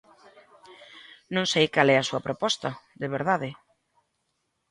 Non 1.35 1.45
sei 1.51 1.65
cal 1.73 1.87
é 1.95 1.97
a 1.99 2.07
súa 2.09 2.25
proposta, 2.27 2.69
de 3.01 3.07
verdade. 3.15 3.49